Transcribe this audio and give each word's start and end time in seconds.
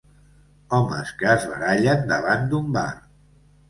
Homes 0.77 1.13
que 1.21 1.31
es 1.35 1.47
barallen 1.53 2.05
davant 2.17 2.53
d'un 2.53 2.77
bar. 2.81 2.91